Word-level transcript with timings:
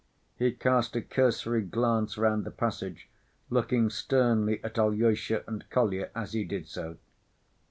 He 0.35 0.51
cast 0.51 0.95
a 0.95 1.01
cursory 1.03 1.61
glance 1.61 2.17
round 2.17 2.43
the 2.43 2.49
passage, 2.49 3.07
looking 3.51 3.91
sternly 3.91 4.59
at 4.63 4.79
Alyosha 4.79 5.43
and 5.45 5.63
Kolya 5.69 6.09
as 6.15 6.33
he 6.33 6.43
did 6.43 6.67
so. 6.67 6.97